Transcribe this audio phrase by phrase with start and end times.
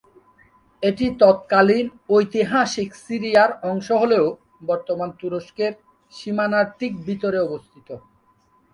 [0.83, 4.25] এটি তৎকালীন ঐতিহাসিক সিরিয়ার অংশ হলেও
[4.65, 5.73] বর্তমান তুরস্কের
[6.13, 7.87] সীমানার ঠিক ভিতরে অবস্থিত।